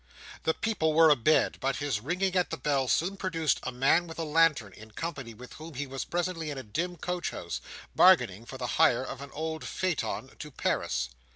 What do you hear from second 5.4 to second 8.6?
whom he was presently in a dim coach house, bargaining for